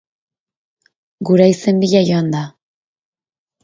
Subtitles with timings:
[1.31, 2.45] Guraizen bila joan da.